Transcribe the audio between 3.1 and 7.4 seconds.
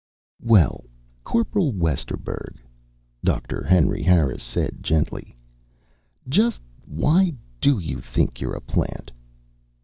Doctor Henry Harris said gently, "just why